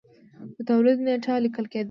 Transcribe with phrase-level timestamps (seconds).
[0.55, 1.79] د تولید نېټه لیکل کېده.